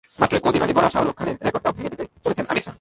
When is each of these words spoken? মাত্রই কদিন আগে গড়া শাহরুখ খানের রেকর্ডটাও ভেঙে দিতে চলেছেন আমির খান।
মাত্রই 0.19 0.41
কদিন 0.45 0.61
আগে 0.65 0.73
গড়া 0.77 0.89
শাহরুখ 0.93 1.15
খানের 1.19 1.37
রেকর্ডটাও 1.45 1.73
ভেঙে 1.77 1.89
দিতে 1.93 2.03
চলেছেন 2.23 2.45
আমির 2.45 2.63
খান। 2.63 2.69